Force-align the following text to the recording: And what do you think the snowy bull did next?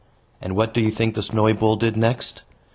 And 0.41 0.55
what 0.55 0.73
do 0.73 0.81
you 0.81 0.89
think 0.89 1.13
the 1.13 1.21
snowy 1.21 1.53
bull 1.53 1.75
did 1.75 1.95
next? 1.95 2.41